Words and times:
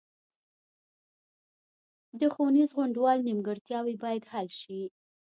د 2.19 2.21
ښوونیز 2.33 2.69
غونډال 2.77 3.19
نیمګړتیاوې 3.27 3.95
باید 4.03 4.23
حل 4.31 4.47
شي 4.61 4.81